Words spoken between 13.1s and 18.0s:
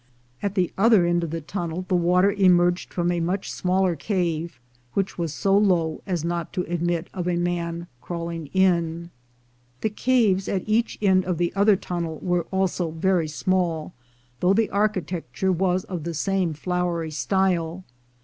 small, though the architecture was of the same flowery style.